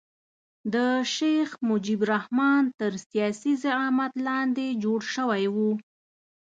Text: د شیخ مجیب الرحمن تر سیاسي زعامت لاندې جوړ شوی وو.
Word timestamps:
د 0.73 0.75
شیخ 1.15 1.49
مجیب 1.69 2.01
الرحمن 2.05 2.63
تر 2.79 2.91
سیاسي 3.09 3.53
زعامت 3.63 4.11
لاندې 4.27 4.65
جوړ 4.83 4.99
شوی 5.15 5.43
وو. 5.55 5.71